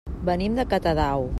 Venim 0.29 0.55
de 0.61 0.65
Catadau. 0.71 1.29